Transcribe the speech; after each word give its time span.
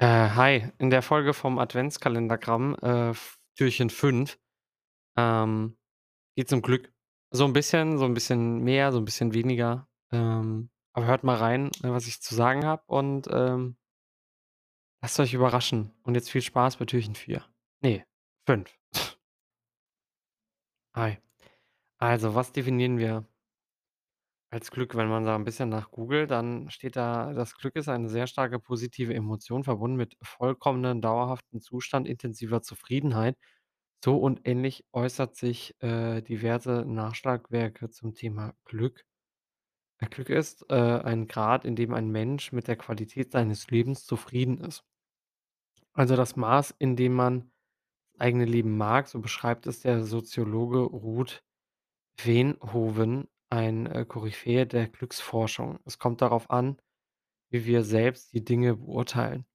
Äh, 0.00 0.06
hi, 0.30 0.72
in 0.78 0.90
der 0.90 1.02
Folge 1.02 1.34
vom 1.34 1.58
Adventskalendergramm, 1.58 2.74
äh, 2.82 3.12
Türchen 3.56 3.90
5, 3.90 4.38
ähm, 5.16 5.76
geht's 6.36 6.52
um 6.52 6.62
Glück. 6.62 6.92
So 7.32 7.44
'n 7.46 7.52
bisschen 7.54 7.98
so 7.98 8.06
'n 8.06 8.14
bisschen 8.14 8.60
mehr, 8.64 8.92
so 8.92 8.98
'n 8.98 9.04
bisschen 9.06 9.34
weniger. 9.34 9.88
Ähm, 10.12 10.70
aber 10.94 11.06
hört 11.06 11.24
mal 11.24 11.36
rein, 11.36 11.68
äh, 11.84 11.90
was 11.90 12.06
ich 12.08 12.22
zu 12.22 12.34
sagen 12.34 12.66
habe 12.66 12.82
und, 12.88 13.28
ähm 13.32 13.76
lasst 15.02 15.20
euch 15.20 15.34
überraschen. 15.34 15.92
Und 16.02 16.14
jetzt 16.14 16.30
viel 16.30 16.42
Spaß 16.42 16.76
bei 16.76 16.84
Türchen 16.86 17.14
4. 17.14 17.44
Ne, 17.82 18.04
5. 18.46 18.74
Hi. 20.94 21.18
Also, 21.98 22.34
was 22.34 22.52
definieren 22.52 22.98
wir 22.98 23.24
als 24.54 24.70
Glück? 24.70 24.94
Wenn 24.96 25.08
man 25.08 25.24
da 25.24 25.36
'n 25.36 25.44
bisschen 25.44 25.68
nach 25.68 25.90
googelt, 25.90 26.30
dann 26.30 26.70
steht 26.70 26.96
da: 26.96 27.32
„Das 27.34 27.54
Glück 27.56 27.76
ist 27.76 27.88
eine 27.88 28.08
sehr 28.08 28.26
starke 28.26 28.58
positive 28.60 29.14
Emotion, 29.14 29.64
verbunden 29.64 29.96
mit 29.96 30.16
vollkommenen, 30.22 31.02
dauerhaften 31.02 31.60
Zustand 31.60 32.08
intensiver 32.08 32.62
Zufriedenheit.“ 32.62 33.36
So 34.04 34.16
und 34.18 34.42
ähnlich 34.48 34.84
äußert 34.92 35.36
sich, 35.36 35.74
äh, 35.82 36.22
diverse 36.22 36.84
Nachschlagwerke 36.86 37.90
zum 37.90 38.14
Thema 38.14 38.54
Glück. 38.64 39.04
Äh, 40.00 40.08
Glück 40.08 40.30
ist, 40.30 40.66
äh, 40.70 40.74
ein 40.74 41.26
Grad, 41.28 41.64
in 41.64 41.76
dem 41.76 41.94
ein 41.94 42.10
Mensch 42.10 42.52
mit 42.52 42.68
der 42.68 42.76
Qualität 42.76 43.32
seines 43.32 43.70
Lebens 43.70 44.06
zufrieden 44.06 44.58
ist. 44.58 44.82
Also, 45.96 46.16
das 46.16 46.34
Maß, 46.36 46.74
in 46.78 46.96
dem 46.96 47.14
man 47.14 47.52
eigene 48.18 48.44
Leben 48.46 48.76
mag, 48.78 49.08
so 49.08 49.20
beschreibt 49.20 49.66
es 49.66 49.80
der 49.80 50.04
Soziologe 50.04 50.78
Ruth 50.80 51.44
Veenhoven, 52.22 53.28
ein, 53.50 53.86
äh, 53.86 54.04
Koryphäe 54.06 54.66
der 54.66 54.88
Glücksforschung. 54.88 55.78
Es 55.84 55.98
kommt 55.98 56.22
darauf 56.22 56.50
an, 56.50 56.78
wie 57.50 57.66
wir 57.66 57.84
selbst 57.84 58.32
die 58.34 58.44
Dinge 58.44 58.76
beurteilen. 58.76 59.46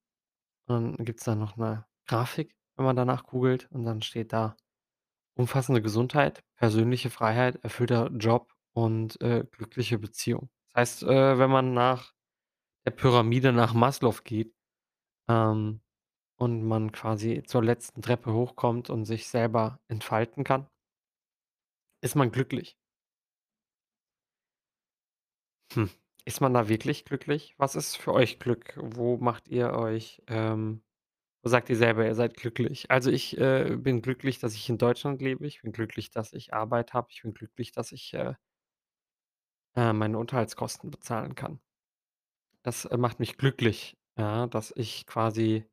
Und 0.67 0.97
dann 0.99 1.05
gibt's 1.05 1.25
da 1.25 1.35
noch 1.35 1.57
'ne 1.57 1.85
Grafik, 2.07 2.55
wenn 2.77 2.85
man 2.85 2.95
danach 2.97 3.25
googelt 3.25 3.69
und 3.71 3.85
dann 3.85 4.01
steht 4.01 4.33
da: 4.33 4.57
„Umfassende 5.35 5.81
Gesundheit, 5.81 6.43
persönliche 6.57 7.09
Freiheit, 7.09 7.57
erfüllter 7.63 8.09
Job 8.11 8.53
und, 8.73 9.21
äh, 9.21 9.45
glückliche 9.51 9.99
Beziehung.“ 9.99 10.49
Das 10.73 10.81
heißt, 10.81 11.03
äh, 11.03 11.39
wenn 11.39 11.49
man 11.51 11.73
nach 11.73 12.13
der 12.85 12.91
Pyramide 12.91 13.53
nach 13.53 13.73
Maslow 13.73 14.15
geht, 14.23 14.53
ähm, 15.29 15.81
und 16.39 16.63
man 16.65 16.91
quasi 16.93 17.43
zur 17.47 17.63
letzten 17.63 18.01
Treppe 18.03 18.33
hochkommt 18.33 18.89
und 18.91 19.05
sich 19.05 19.27
selber 19.29 19.79
entfalten 19.89 20.43
kann 20.45 20.67
ist 22.03 22.15
man 22.15 22.31
glücklich. 22.31 22.73
Hm, 25.73 25.89
ist 26.25 26.41
man 26.41 26.53
da 26.53 26.67
wirklich 26.67 27.05
glücklich? 27.05 27.53
Was 27.57 27.75
ist 27.75 27.95
für 27.97 28.13
euch 28.13 28.39
Glück? 28.39 28.73
Wo 28.81 29.17
macht 29.17 29.47
ihr 29.47 29.73
euch, 29.73 30.21
ähm 30.27 30.81
wo 31.43 31.49
sagt 31.49 31.69
ihr 31.69 31.77
selber, 31.77 32.05
ihr 32.05 32.15
seid 32.15 32.35
glücklich? 32.37 32.91
Also, 32.91 33.11
ich, 33.11 33.37
äh, 33.37 33.77
bin 33.77 34.01
glücklich, 34.01 34.39
dass 34.39 34.55
ich 34.55 34.69
in 34.69 34.77
Deutschland 34.79 35.21
lebe. 35.21 35.47
Ich 35.47 35.61
bin 35.61 35.71
glücklich, 35.73 36.11
dass 36.11 36.33
ich 36.33 36.53
Arbeit 36.53 36.93
habe. 36.93 37.07
Ich 37.11 37.21
bin 37.23 37.33
glücklich, 37.33 37.71
dass 37.71 37.91
ich, 37.93 38.13
äh 38.15 38.35
äh, 39.75 39.93
meine 39.93 40.17
Unterhaltskosten 40.17 40.91
bezahlen 40.91 41.35
kann. 41.35 41.59
Das, 42.65 42.85
äh, 42.85 42.97
macht 42.97 43.19
mich 43.19 43.37
glücklich, 43.37 43.97
ja, 44.17 44.47
dass 44.47 44.71
ich 44.75 45.05
quasi 45.05 45.65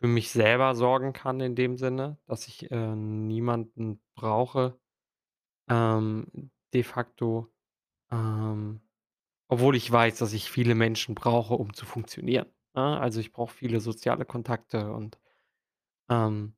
für 0.00 0.06
mich 0.08 0.30
selber 0.30 0.74
sorgen 0.74 1.12
kann 1.12 1.40
in 1.40 1.54
dem 1.54 1.76
Sinne, 1.76 2.18
dass 2.26 2.46
ich, 2.48 2.70
äh, 2.70 2.94
niemanden 2.96 4.00
brauche, 4.16 4.78
ähm, 5.70 6.52
de 6.74 6.84
facto, 6.84 7.53
ähm, 8.14 8.80
obwohl 9.48 9.76
ich 9.76 9.90
weiß, 9.92 10.18
dass 10.18 10.32
ich 10.34 10.50
viele 10.50 10.74
Menschen 10.76 11.14
brauche, 11.16 11.54
um 11.54 11.74
zu 11.74 11.86
funktionieren, 11.86 12.48
ne? 12.74 13.00
Also, 13.00 13.20
ich 13.20 13.32
brauche 13.32 13.54
viele 13.54 13.80
soziale 13.80 14.24
Kontakte 14.26 14.92
und, 14.92 15.18
ähm 16.10 16.54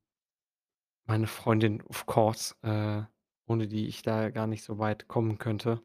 meine 1.09 1.27
Freundin, 1.27 1.81
of 1.83 2.05
course, 2.05 2.53
äh, 2.63 3.03
ohne 3.47 3.67
die 3.67 3.87
ich 3.87 4.01
da 4.01 4.29
gar 4.29 4.45
nicht 4.45 4.63
so 4.63 4.77
weit 4.77 5.07
kommen 5.07 5.37
könnte 5.37 5.81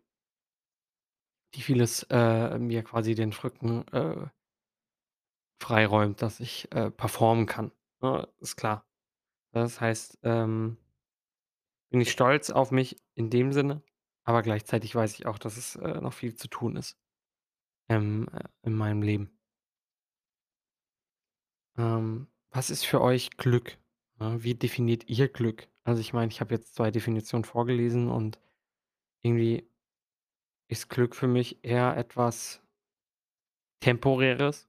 die 1.54 1.60
vieles, 1.62 2.04
äh, 2.10 2.58
mir 2.58 2.82
quasi 2.82 3.14
den 3.14 3.32
Rücken, 3.32 3.86
äh 3.92 4.26
freiräumt, 5.60 6.22
dass 6.22 6.40
ich, 6.40 6.70
äh, 6.72 6.90
performen 6.90 7.46
kann, 7.46 7.72
ne, 8.00 8.28
ist 8.40 8.56
klar. 8.56 8.84
Das 9.52 9.80
heißt, 9.80 10.18
ähm 10.24 10.78
bin 11.92 12.00
ich 12.00 12.10
stolz 12.10 12.48
auf 12.48 12.70
mich 12.70 12.96
in 13.14 13.28
dem 13.28 13.52
Sinne, 13.52 13.82
aber 14.24 14.42
gleichzeitig 14.42 14.94
weiß 14.94 15.14
ich 15.18 15.26
auch, 15.26 15.38
dass 15.38 15.56
es, 15.56 15.76
äh, 15.76 16.00
noch 16.00 16.12
viel 16.14 16.34
zu 16.36 16.48
tun 16.48 16.76
ist, 16.76 16.96
ähm, 17.90 18.28
äh, 18.32 18.44
in 18.64 18.74
meinem 18.76 19.02
Leben. 19.02 19.30
Ähm, 21.76 22.28
was 22.50 22.70
ist 22.70 22.84
für 22.84 23.00
euch 23.00 23.30
Glück? 23.36 23.78
Wie 24.18 24.54
definiert 24.54 25.08
ihr 25.08 25.28
Glück? 25.28 25.68
Also, 25.84 26.00
ich 26.00 26.12
meine, 26.12 26.30
ich 26.30 26.40
habe 26.40 26.54
jetzt 26.54 26.74
2 26.76 26.90
Definitionen 26.92 27.44
vorgelesen 27.44 28.08
und 28.08 28.38
irgendwie 29.22 29.68
ist 30.70 30.88
Glück 30.88 31.14
für 31.14 31.28
mich 31.28 31.58
eher 31.64 31.96
etwas 31.96 32.62
Temporäres, 33.82 34.68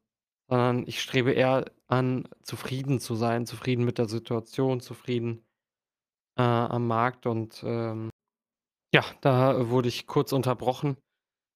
sondern 0.50 0.88
ich 0.88 1.00
strebe 1.02 1.32
eher 1.32 1.72
an, 1.88 2.28
zufrieden 2.42 3.00
zu 3.00 3.16
sein, 3.16 3.46
zufrieden 3.46 3.86
mit 3.86 3.98
der 4.00 4.08
Situation, 4.10 4.82
zufrieden, 4.82 5.46
äh, 6.38 6.44
am 6.44 6.88
Markt 6.88 7.26
und, 7.28 7.64
ähm, 7.66 8.10
ja, 8.94 9.04
da 9.22 9.70
wurde 9.70 9.90
ich 9.90 10.08
kurz 10.08 10.32
unterbrochen. 10.34 10.98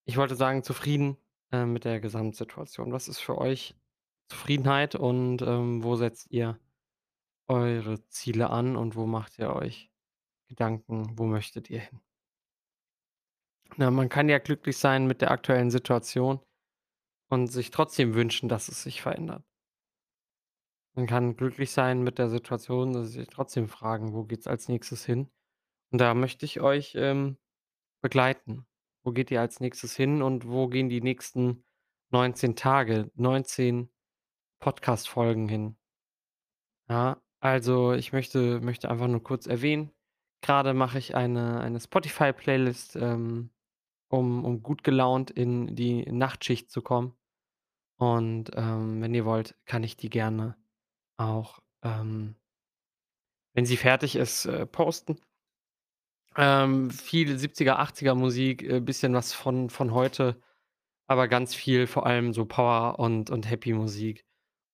Ich 0.06 0.18
wollte 0.18 0.36
sagen, 0.36 0.64
zufrieden, 0.64 1.18
äh, 1.52 1.66
mit 1.66 1.86
der 1.86 2.00
Gesamtsituation. 2.02 2.92
Was 2.94 3.08
ist 3.08 3.20
für 3.20 3.38
euch 3.38 3.75
Zufriedenheit 4.30 4.96
und, 4.96 5.42
ähm, 5.44 5.84
wo 5.84 5.96
setzt 5.96 6.31
ihr 6.31 6.59
eure 7.50 8.06
Ziele 8.09 8.50
an 8.52 8.78
und 8.78 8.96
wo 8.96 9.08
macht 9.08 9.40
ihr 9.40 9.53
euch 9.56 9.92
Gedanken, 10.50 11.18
wo 11.18 11.25
möchtet 11.25 11.70
ihr 11.70 11.81
hin? 11.81 12.02
Na, 13.78 13.90
man 13.92 14.09
kann 14.09 14.28
ja 14.30 14.40
glücklich 14.40 14.78
sein 14.78 15.08
mit 15.08 15.22
der 15.22 15.31
aktuellen 15.31 15.72
Situation 15.72 16.40
und 17.30 17.48
sich 17.48 17.72
trotzdem 17.72 18.16
wünschen, 18.16 18.50
dass 18.50 18.69
es 18.69 18.84
sich 18.84 19.02
verändert. 19.02 19.46
Man 20.96 21.08
kann 21.08 21.38
glücklich 21.38 21.72
sein 21.72 22.04
mit 22.04 22.18
der 22.18 22.28
Situation, 22.28 22.92
dass 22.92 23.12
sich 23.12 23.28
trotzdem 23.30 23.69
fragen: 23.69 24.12
„Wo 24.14 24.25
geht's 24.25 24.48
als 24.48 24.68
Nächstes 24.68 25.06
hin?“ 25.06 25.22
Und 25.22 25.37
da 25.92 26.14
möchte 26.14 26.46
ich 26.46 26.62
euch, 26.62 26.96
ähm, 26.96 27.38
begleiten. 28.02 28.66
Wo 29.03 29.12
geht 29.12 29.31
ihr 29.31 29.42
als 29.42 29.59
Nächstes 29.59 29.96
hin 29.96 30.22
und 30.22 30.48
wo 30.48 30.68
gehen 30.68 30.90
die 30.90 31.02
nächsten 31.02 31.66
19 32.12 32.56
Tage, 32.56 33.12
19 33.16 33.90
Podcast-Folgen 34.59 35.48
hin? 35.50 35.78
Ja, 36.90 37.22
also, 37.40 37.94
ich 37.94 38.14
möchte 38.14 38.59
möchte 38.62 38.90
einfach 38.90 39.08
nur 39.08 39.24
kurz 39.24 39.46
erwähnen, 39.48 39.92
grade 40.42 40.74
mache 40.74 40.98
ich 41.00 41.16
eine 41.16 41.59
eine 41.62 41.80
Spotify-Playlist, 41.80 42.96
ähm, 42.98 43.52
um 44.09 44.46
um 44.46 44.64
gut 44.64 44.84
gelaunt 44.84 45.31
in 45.31 45.75
die 45.75 46.06
Nachtschicht 46.12 46.72
zu 46.72 46.81
kommen. 46.81 47.14
Und, 47.98 48.52
ähm, 48.56 49.02
wenn 49.02 49.14
ihr 49.16 49.25
wollt, 49.25 49.58
kann 49.66 49.84
ich 49.84 49.98
die 49.98 50.09
gerne 50.09 50.58
auch, 51.18 51.59
ähm 51.84 52.36
wenn 53.56 53.66
sie 53.66 53.78
fertig 53.78 54.16
ist, 54.16 54.46
äh, 54.46 54.68
posten. 54.68 55.19
Ähm, 56.38 56.92
viel 56.92 57.38
70er, 57.40 57.80
80er 57.80 58.14
Musik, 58.14 58.62
äh, 58.64 58.80
bisschen 58.80 59.14
was 59.16 59.34
von 59.34 59.70
von 59.72 59.92
heute, 59.92 60.40
aber 61.08 61.28
ganz 61.28 61.56
viel 61.56 61.88
vor 61.88 62.06
allem 62.08 62.34
so 62.34 62.46
Power 62.46 63.00
und 63.00 63.30
und 63.31 63.50
Happy-Musik, 63.50 64.25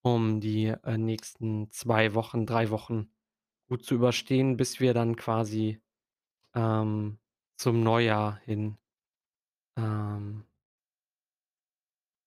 um 0.02 0.40
die, 0.40 0.66
äh, 0.68 0.98
nächsten 0.98 1.70
2 1.70 2.14
Wochen, 2.14 2.46
3 2.46 2.70
Wochen 2.70 3.10
gut 3.68 3.84
zu 3.84 3.94
überstehen, 3.96 4.56
bis 4.58 4.80
wir 4.80 4.94
dann 4.94 5.16
quasi, 5.16 5.80
ähm, 6.54 7.18
zum 7.58 7.82
Neujahr 7.84 8.38
hin, 8.44 8.78
ähm 9.76 10.44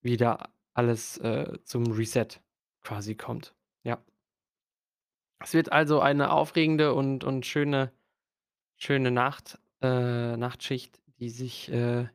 wieder 0.03 0.49
alles, 0.73 1.17
äh, 1.17 1.57
zum 1.63 1.91
Reset 1.91 2.27
quasi 2.83 3.15
kommt, 3.15 3.55
ja. 3.83 4.03
Es 5.41 5.53
wird 5.53 5.71
also 5.71 5.99
eine 5.99 6.31
aufregende 6.31 6.93
und 6.93 7.23
und 7.23 7.45
schöne 7.45 7.91
schöne 8.77 9.11
Nacht 9.11 9.59
äh, 9.81 10.37
Nachtschicht, 10.37 11.01
die 11.19 11.29
sich, 11.29 11.71
äh 11.71 12.07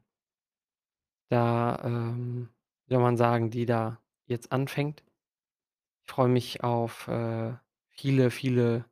da, 1.28 1.80
ähm, 1.84 2.50
wie 2.86 2.94
soll 2.94 3.02
man 3.02 3.16
sagen, 3.16 3.50
die 3.50 3.64
da 3.64 3.98
jetzt 4.26 4.52
anfängt. 4.52 5.02
Ich 6.04 6.10
freue 6.10 6.28
mich 6.28 6.62
auf, 6.62 7.08
äh, 7.08 7.54
viele, 7.88 8.30
viele 8.30 8.84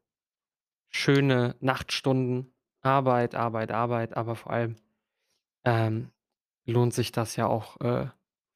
schöne 0.89 1.57
Nachtstunden, 1.61 2.53
Arbeit, 2.81 3.35
Arbeit, 3.35 3.71
Arbeit, 3.73 4.17
aber 4.17 4.37
vor 4.37 4.53
allem, 4.53 4.77
ähm, 5.65 6.11
lohnt 6.65 6.95
sich 6.95 7.13
das 7.13 7.37
ja 7.37 7.47
auch, 7.47 7.79
äh, 7.81 8.09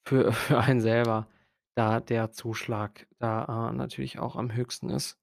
für 0.06 0.32
für 0.32 0.60
einen 0.60 0.80
selber, 0.80 1.28
da 1.74 2.00
der 2.00 2.32
Zuschlag 2.32 3.06
da, 3.18 3.70
äh, 3.70 3.72
natürlich 3.74 4.18
auch 4.18 4.36
am 4.36 4.54
höchsten 4.54 4.90
ist 4.90 5.18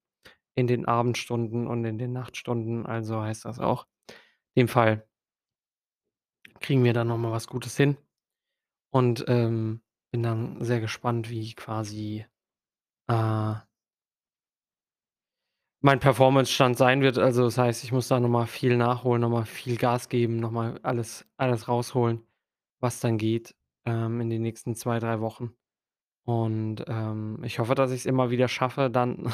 in 0.55 0.67
den 0.67 0.85
Abendstunden 0.87 1.67
und 1.67 1.85
in 1.85 1.97
den 1.97 2.13
Nachtstunden. 2.13 2.85
Also, 2.85 3.21
heißt 3.21 3.45
das 3.45 3.59
auch, 3.59 3.87
in 4.55 4.63
dem 4.63 4.67
Fall 4.69 5.07
kriegen 6.61 6.83
wir 6.83 6.93
da 6.93 7.03
noch 7.03 7.17
mal 7.17 7.31
was 7.31 7.47
Gutes 7.47 7.75
hin 7.75 7.97
und, 8.91 9.25
ähm, 9.27 9.81
bin 10.11 10.23
dann 10.23 10.63
sehr 10.63 10.81
gespannt, 10.81 11.29
wie 11.29 11.53
quasi 11.55 12.25
äh 13.09 13.55
mein 15.83 15.99
Performancestand 15.99 16.77
sein 16.77 17.01
wird. 17.01 17.17
Also, 17.17 17.43
das 17.45 17.57
heißt, 17.57 17.83
ich 17.83 17.91
muss 17.91 18.07
da 18.07 18.19
noch 18.19 18.29
mal 18.29 18.45
viel 18.45 18.77
nachholen, 18.77 19.21
noch 19.21 19.29
mal 19.29 19.45
viel 19.45 19.77
Gas 19.77 20.09
geben, 20.09 20.37
noch 20.37 20.51
mal 20.51 20.79
alles 20.83 21.25
alles 21.37 21.67
rausholen, 21.67 22.21
was 22.79 22.99
dann 22.99 23.17
geht, 23.17 23.55
ähm, 23.85 24.21
in 24.21 24.29
den 24.29 24.43
nächsten 24.43 24.75
2, 24.75 24.99
3 24.99 25.21
Wochen. 25.21 25.53
Und, 26.25 26.85
ähm, 26.87 27.43
ich 27.45 27.59
hoffe, 27.59 27.75
dass 27.75 27.91
ich's 27.91 28.05
immer 28.05 28.31
wieder 28.31 28.47
schaffe, 28.49 28.89
dann 28.91 29.33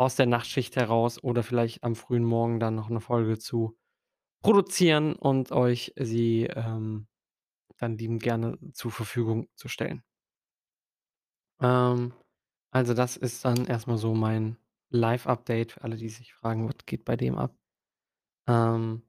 aus 0.00 0.16
der 0.16 0.26
Nachtschicht 0.26 0.76
heraus 0.76 1.22
oder 1.22 1.42
vielleicht 1.44 1.84
am 1.84 1.96
frühen 1.96 2.24
Morgen 2.24 2.60
dann 2.60 2.74
noch 2.76 2.90
'ne 2.90 3.00
Folge 3.00 3.38
zu 3.38 3.76
produzieren 4.42 5.14
und 5.16 5.52
euch 5.52 5.92
sie, 5.98 6.44
ähm, 6.46 7.08
dann 7.78 7.98
liebend 7.98 8.22
gerne 8.22 8.58
zur 8.74 8.92
Verfügung 8.92 9.48
zu 9.56 9.68
stellen. 9.68 10.02
Ähm, 11.60 12.12
also, 12.70 12.94
das 12.94 13.16
ist 13.16 13.44
dann 13.44 13.66
erst 13.66 13.86
mal 13.86 13.98
so 13.98 14.14
mein 14.14 14.56
Live-Update 14.90 15.72
für 15.72 15.82
alle, 15.84 15.96
die 15.96 16.08
sich 16.08 16.34
fragen: 16.34 16.68
„Was 16.68 16.86
geht 16.86 17.04
bei 17.04 17.16
dem 17.16 17.36
ab?“ 17.36 17.54
Ähm, 18.48 19.02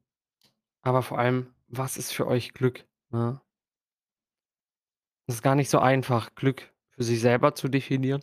aber 0.84 1.04
vor 1.04 1.20
allem, 1.20 1.54
was 1.70 1.98
ist 1.98 2.14
für 2.14 2.28
euch 2.28 2.54
Glück, 2.54 2.86
ne? 3.12 3.42
Es 5.30 5.36
ist 5.36 5.42
gar 5.44 5.56
nicht 5.56 5.70
so 5.70 5.80
einfach, 5.80 6.36
Glück 6.36 6.74
für 6.90 7.04
sich 7.04 7.22
selber 7.22 7.56
zu 7.56 7.68
definieren. 7.70 8.22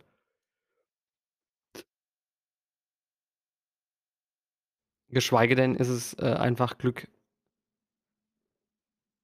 Geschweige 5.11 5.55
denn 5.55 5.75
ist 5.75 5.89
es, 5.89 6.15
äh, 6.19 6.35
einfach 6.35 6.77
Glück 6.77 7.09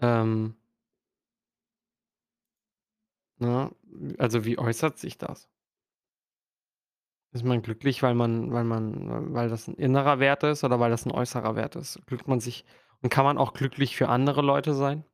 ähm 0.00 0.54
ne? 3.40 3.70
Also, 4.18 4.44
wie 4.44 4.58
äußert 4.58 4.98
sich 4.98 5.18
das? 5.18 5.46
Ist 7.34 7.44
man 7.44 7.62
glücklich, 7.62 8.00
weil 8.04 8.14
man 8.14 8.52
weil 8.52 8.62
man 8.62 9.34
weil 9.34 9.48
das 9.48 9.66
'n 9.68 9.74
innerer 9.74 10.20
Wert 10.20 10.44
ist 10.44 10.62
oder 10.62 10.78
weil 10.78 10.90
das 10.92 11.04
'n 11.04 11.10
äußerer 11.10 11.56
Wert 11.56 11.74
ist? 11.74 12.00
Fühlt 12.06 12.28
man 12.28 12.38
sich 12.38 12.64
und 13.02 13.10
kann 13.10 13.24
man 13.24 13.38
auch 13.38 13.54
glücklich 13.54 13.96
für 13.96 14.08
andere 14.08 14.40
Leute 14.40 14.72
sein? 14.72 15.04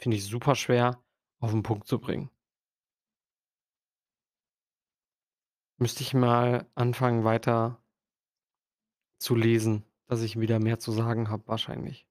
Finde 0.00 0.16
ich 0.16 0.24
super 0.24 0.54
schwer 0.54 0.98
auf 1.40 1.52
'n 1.52 1.62
Punkt 1.62 1.86
zu 1.86 1.98
bringen. 2.00 2.30
Müsste 5.78 6.02
ich 6.02 6.12
mal 6.12 6.66
anfangen, 6.74 7.24
weiter 7.24 7.80
zu 9.20 9.36
lesen, 9.36 9.84
dass 10.08 10.22
ich 10.22 10.40
wieder 10.40 10.58
mehr 10.58 10.78
zu 10.78 10.92
sagen 10.92 11.30
habe 11.30 11.46
wahrscheinlich. 11.46 12.06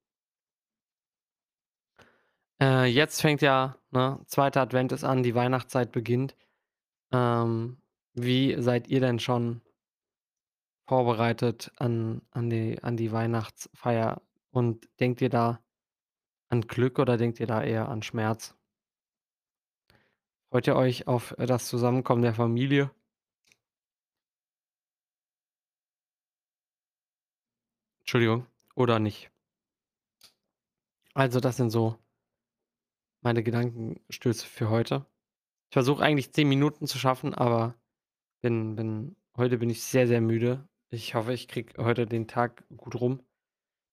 Äh, 2.61 2.85
jetzt 2.85 3.21
fängt 3.21 3.41
ja, 3.41 3.77
ne, 3.91 4.19
2. 4.27 4.55
Advent 4.55 4.91
ist 4.91 5.03
an, 5.03 5.23
die 5.23 5.35
Weihnachtszeit 5.35 5.91
beginnt. 5.91 6.35
Ähm, 7.11 7.81
wie 8.13 8.61
seid 8.61 8.87
ihr 8.87 8.99
denn 8.99 9.19
schon 9.19 9.61
vorbereitet 10.87 11.71
an 11.77 12.21
an 12.31 12.49
die 12.49 12.81
an 12.81 12.97
die 12.97 13.11
Weihnachtsfeier 13.11 14.21
und 14.51 14.89
denkt 14.99 15.21
ihr 15.21 15.29
da 15.29 15.59
an 16.49 16.61
Glück 16.61 16.99
oder 16.99 17.17
denkt 17.17 17.39
ihr 17.39 17.47
da 17.47 17.63
eher 17.63 17.89
an 17.89 18.01
Schmerz? 18.03 18.55
Freut 20.51 20.67
ihr 20.67 20.75
euch 20.75 21.07
auf, 21.07 21.35
äh, 21.37 21.45
das 21.45 21.67
Zusammenkommen 21.67 22.23
der 22.23 22.33
Familie? 22.33 22.91
Entschuldigung, 28.09 28.47
oder 28.73 28.97
nicht? 28.97 29.29
Also, 31.15 31.39
das 31.39 31.57
sind 31.57 31.69
so 31.71 31.99
meine 33.23 33.43
Gedankenstöße 33.43 34.47
für 34.47 34.69
heute. 34.69 35.05
Ich 35.69 35.73
versuche 35.75 36.03
eigentlich 36.03 36.33
10 36.33 36.49
Minuten 36.49 36.87
zu 36.87 36.97
schaffen, 36.99 37.33
aber 37.33 37.75
bin 38.41 38.75
bin 38.75 39.17
heute 39.37 39.57
bin 39.59 39.69
ich 39.69 39.83
sehr, 39.83 40.07
sehr 40.07 40.21
müde. 40.21 40.67
Ich 40.91 41.15
hoffe, 41.15 41.33
ich 41.33 41.47
kriege 41.47 41.83
heute 41.83 42.05
den 42.07 42.27
Tag 42.27 42.65
gut 42.77 42.95
rum. 43.01 43.21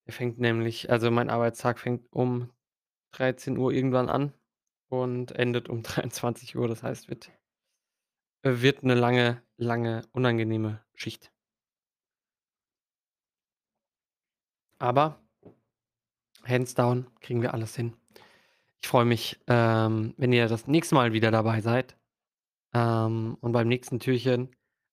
Der 0.06 0.14
fängt 0.14 0.38
nämlich 0.40 0.90
also, 0.90 1.10
mein 1.10 1.30
Arbeitstag 1.30 1.78
fängt 1.80 2.12
um 2.12 2.50
13:00 3.12 3.72
irgendwann 3.72 4.08
an 4.10 4.34
und 4.88 5.32
endet 5.32 5.69
um 5.70 5.82
23:00. 5.84 6.69
Das 6.69 6.82
heißt, 6.84 7.10
wird 7.10 7.30
äh, 8.44 8.60
wird 8.62 8.82
'ne 8.82 8.94
lange, 8.94 9.42
lange, 9.56 10.02
unangenehme 10.12 10.82
Schicht. 10.94 11.30
Aber 14.81 15.17
hands 16.44 16.75
down 16.75 17.06
kriegen 17.20 17.43
wir 17.43 17.55
alles 17.55 17.75
hin. 17.76 17.94
Ich 18.82 18.88
freue 18.88 19.05
mich, 19.06 19.40
ähm, 19.49 20.14
wenn 20.19 20.32
ihr 20.32 20.49
das 20.49 20.67
nächste 20.69 20.94
Mal 20.96 21.12
wieder 21.12 21.31
dabei 21.31 21.61
seid, 21.61 21.96
ähm, 22.75 23.37
und 23.40 23.52
beim 23.52 23.69
nächsten 23.69 24.00
Türchen 24.00 24.50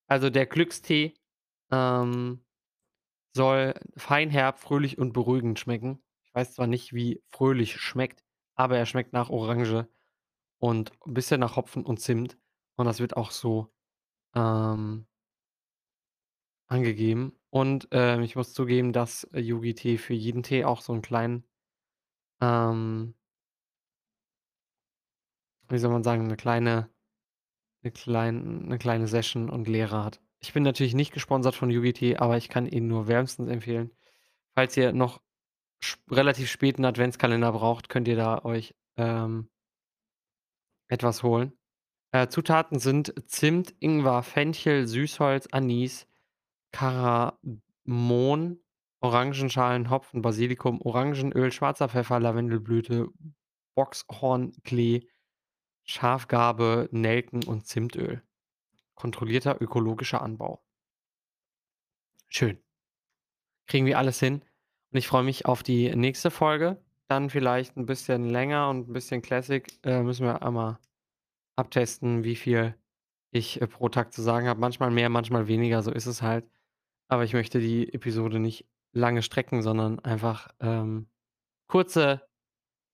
also, 0.09 0.29
der 0.29 0.45
Glückstee, 0.47 1.15
ähm, 1.71 2.43
soll 3.35 3.75
fein, 3.97 4.29
herb, 4.31 4.59
fröhlich 4.59 4.97
und 4.99 5.13
beruhigend 5.13 5.59
schmecken. 5.59 6.03
Ich 6.25 6.35
weiß 6.35 6.55
zwar 6.55 6.67
nicht, 6.67 6.93
wie 6.93 7.23
fröhlich 7.31 7.77
schmeckt, 7.79 8.23
aber 8.55 8.77
er 8.77 8.85
schmeckt 8.87 9.13
nach 9.13 9.29
Orange 9.31 9.87
und 10.59 10.91
'n 11.07 11.13
bisschen 11.15 11.39
nach 11.41 11.57
Hopfen 11.57 11.85
und 11.85 11.99
Zimt 12.01 12.37
und 12.77 12.85
das 12.87 12.99
wird 13.01 13.17
auch 13.17 13.31
so, 13.31 13.69
ähm 14.35 15.05
angegeben. 16.69 17.33
Und, 17.53 17.87
ähm, 17.91 18.23
ich 18.23 18.35
muss 18.35 18.51
zugeben, 18.55 18.93
dass 18.93 19.27
Yogi-Tee 19.31 19.99
für 19.99 20.15
jeden 20.15 20.41
Tee 20.41 20.65
auch 20.65 20.81
so 20.81 20.91
'n 20.91 21.03
kleinen 21.03 21.43
ähm 22.41 23.13
wie 25.69 25.77
soll 25.79 25.91
man 25.91 26.03
sagen, 26.03 26.27
'ne 26.27 26.35
kleine 26.35 26.89
'ne 27.83 27.91
klein 27.91 28.67
'ne 28.67 28.77
kleine 28.79 29.07
Session 29.07 29.49
und 29.49 29.67
Lehre 29.67 30.03
hat. 30.03 30.21
Ich 30.41 30.53
bin 30.53 30.63
natürlich 30.63 30.95
nicht 30.95 31.13
gesponsert 31.13 31.55
von 31.55 31.69
Yogi-Tee, 31.71 32.17
aber 32.17 32.37
ich 32.37 32.49
kann 32.49 32.67
ihn 32.67 32.87
nur 32.87 33.07
wärmstens 33.07 33.49
empfehlen. 33.49 33.91
Falls 34.55 34.77
ihr 34.77 34.93
noch 34.93 35.21
relativ 36.11 36.49
späten 36.51 36.85
Adventskalender 36.85 37.51
braucht, 37.53 37.89
könnt 37.89 38.07
ihr 38.09 38.17
da 38.17 38.43
euch, 38.45 38.75
ähm 38.97 39.49
etwas 40.89 41.23
holen. 41.23 41.53
Äh, 42.13 42.27
Zutaten 42.29 42.79
sind 42.79 43.13
Zimt, 43.27 43.75
Ingwer, 43.79 44.23
Fenchel, 44.23 44.87
Süßholz, 44.87 45.47
Anis, 45.51 46.07
Kardamom, 46.73 48.59
Orangenschalen, 49.01 49.89
Hopfen, 49.91 50.21
Basilikum, 50.23 50.81
Orangenöl, 50.81 51.51
schwarzer 51.53 51.89
Pfeffer, 51.89 52.19
Lavendelblüte, 52.19 53.07
Boxhornklee, 53.75 55.07
Schafgarbe, 55.85 56.89
Nelken 56.91 57.43
und 57.45 57.67
Zimtöl. 57.67 58.23
Kontrollierter 58.95 59.61
ökologischer 59.61 60.21
Anbau. 60.21 60.61
Schön. 62.29 62.57
Kriegen 63.69 63.85
wir 63.85 63.97
alles 63.97 64.19
hin 64.19 64.41
und 64.91 64.97
ich 64.97 65.07
freue 65.07 65.23
mich 65.23 65.45
auf 65.45 65.63
die 65.63 65.95
nächste 65.95 66.31
Folge. 66.31 66.81
Dann 67.07 67.29
vielleicht 67.29 67.77
'n 67.77 67.85
bisschen 67.85 68.29
länger 68.29 68.69
und 68.69 68.89
'n 68.89 68.93
bisschen 68.93 69.21
Classic. 69.21 69.67
Äh, 69.83 70.01
müssen 70.03 70.25
wir 70.25 70.43
einmal 70.43 70.79
abtesten, 71.57 72.23
wie 72.25 72.35
viel 72.37 72.75
ich, 73.31 73.61
äh, 73.61 73.67
pro 73.67 73.89
Tag 73.89 74.13
zu 74.13 74.21
sagen 74.23 74.47
habe. 74.47 74.59
Manchmal 74.61 74.91
mehr, 74.91 75.09
manchmal 75.09 75.47
weniger, 75.47 75.83
so 75.83 75.91
ist 75.91 76.07
es 76.07 76.21
halt. 76.21 76.45
Aber 77.09 77.23
ich 77.23 77.33
möchte 77.33 77.59
die 77.59 77.93
Episode 77.93 78.39
nicht 78.39 78.65
lange 78.93 79.21
strecken, 79.23 79.61
sondern 79.61 79.99
einfach, 79.99 80.49
ähm, 80.59 81.07
kurze 81.67 82.21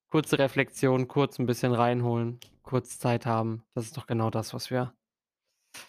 kurze 0.09 0.39
Reflexion, 0.39 1.07
kurz 1.07 1.39
'n 1.39 1.45
bisschen 1.45 1.73
reinholen, 1.73 2.39
kurz 2.63 2.99
Zeit 2.99 3.25
haben. 3.25 3.63
Das 3.75 3.85
ist 3.85 3.95
doch 3.97 4.07
genau 4.07 4.29
das, 4.29 4.53
was 4.53 4.69
wir 4.71 4.93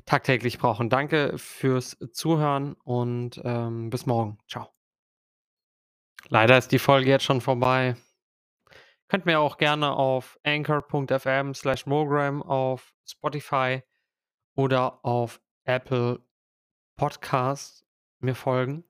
tagtäglich 0.04 0.58
brauchen. 0.58 0.90
Danke 0.90 1.38
fürs 1.38 1.96
Zuhören 2.12 2.74
und, 2.84 3.40
ähm, 3.44 3.90
bis 3.90 4.06
morgen. 4.06 4.38
Tschau. 4.46 4.68
Leider 6.28 6.58
ist 6.58 6.70
die 6.72 6.78
Folge 6.78 7.08
jetzt 7.08 7.24
schon 7.24 7.40
vorbei. 7.40 7.96
Könnt 9.08 9.26
mir 9.26 9.40
auch 9.40 9.56
gerne 9.58 9.92
auf 9.92 10.38
anchor.fm/mogram 10.44 12.42
auf 12.42 12.92
Spotify 13.04 13.82
oder 14.54 15.04
auf 15.04 15.40
Apple 15.64 16.22
Podcasts 16.96 17.84
mir 18.22 18.34
folgen. 18.34 18.84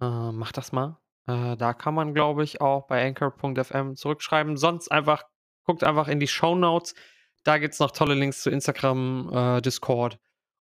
Äh, 0.00 0.32
macht 0.32 0.56
das 0.56 0.72
mal. 0.72 0.98
Äh, 1.26 1.56
da 1.56 1.74
kann 1.74 1.94
man, 1.94 2.14
glaube 2.14 2.44
ich, 2.44 2.60
auch 2.60 2.86
bei 2.86 3.06
anchor.fm 3.06 3.96
zurückschreiben. 3.96 4.56
Sonst 4.56 4.90
einfach 4.90 5.24
guckt 5.64 5.84
einfach 5.84 6.08
in 6.08 6.20
die 6.20 6.28
Shownotes. 6.28 6.94
Da 7.44 7.58
gibt's 7.58 7.78
noch 7.78 7.90
tolle 7.92 8.14
Links 8.14 8.42
zu 8.42 8.50
Instagram, 8.50 9.30
äh, 9.32 9.62
Discord 9.62 10.18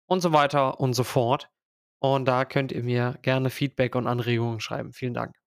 und 0.08 0.22
so 0.22 0.34
weiter 0.34 0.80
und 0.80 0.94
so 0.94 1.04
fort. 1.04 1.50
Und 2.00 2.26
da 2.26 2.46
könnt 2.46 2.72
ihr 2.72 2.84
mir 2.84 3.18
gerne 3.22 3.50
Feedback 3.50 3.96
und 3.96 4.08
Anregungen 4.08 4.60
schreiben. 4.60 4.94
Vielen 4.94 5.14
Dank. 5.14 5.45